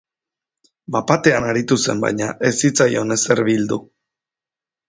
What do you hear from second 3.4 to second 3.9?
bildu.